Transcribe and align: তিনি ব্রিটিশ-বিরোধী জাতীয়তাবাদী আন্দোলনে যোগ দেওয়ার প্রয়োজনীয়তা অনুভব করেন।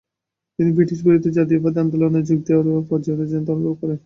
তিনি 0.59 0.69
ব্রিটিশ-বিরোধী 0.71 1.29
জাতীয়তাবাদী 1.37 1.77
আন্দোলনে 1.83 2.19
যোগ 2.29 2.39
দেওয়ার 2.47 2.65
প্রয়োজনীয়তা 2.89 3.51
অনুভব 3.55 3.75
করেন। 3.81 3.97